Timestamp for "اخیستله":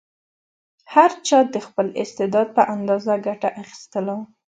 3.61-4.15